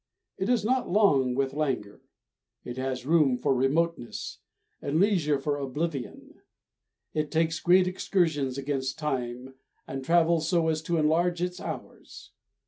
[0.39, 2.01] It is not long with languor.
[2.65, 4.39] It has room for remoteness,
[4.81, 6.41] and leisure for oblivion.
[7.13, 9.53] It takes great excursions against time,
[9.87, 12.31] and travels so as to enlarge its hours.